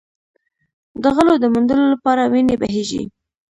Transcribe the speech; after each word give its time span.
د 1.01 1.03
غلو 1.15 1.35
د 1.39 1.45
موندلو 1.53 1.85
لپاره 1.93 2.23
وینې 2.31 2.55
بهېږي. 2.61 3.03